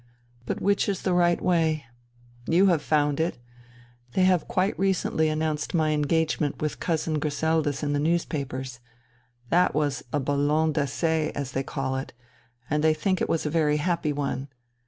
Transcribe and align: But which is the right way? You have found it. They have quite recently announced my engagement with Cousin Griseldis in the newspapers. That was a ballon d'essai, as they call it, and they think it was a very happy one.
But 0.47 0.59
which 0.59 0.89
is 0.89 1.03
the 1.03 1.13
right 1.13 1.39
way? 1.39 1.85
You 2.47 2.65
have 2.73 2.81
found 2.81 3.19
it. 3.19 3.37
They 4.13 4.23
have 4.23 4.47
quite 4.47 4.73
recently 4.79 5.29
announced 5.29 5.75
my 5.75 5.91
engagement 5.91 6.59
with 6.59 6.79
Cousin 6.79 7.19
Griseldis 7.19 7.83
in 7.83 7.93
the 7.93 7.99
newspapers. 7.99 8.79
That 9.51 9.75
was 9.75 10.01
a 10.11 10.19
ballon 10.19 10.71
d'essai, 10.71 11.31
as 11.35 11.51
they 11.51 11.61
call 11.61 11.97
it, 11.97 12.13
and 12.67 12.83
they 12.83 12.95
think 12.95 13.21
it 13.21 13.29
was 13.29 13.45
a 13.45 13.51
very 13.51 13.77
happy 13.77 14.11
one. 14.11 14.47